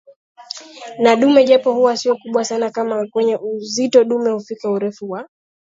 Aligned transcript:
na 0.99 1.15
dume 1.15 1.43
japo 1.43 1.73
huwa 1.73 1.97
sio 1.97 2.15
kubwa 2.17 2.45
sana 2.45 2.69
kama 2.69 3.07
kwenye 3.07 3.37
uzito 3.37 4.03
Dume 4.03 4.31
hufika 4.31 4.71
urefu 4.71 5.09
wa 5.09 5.29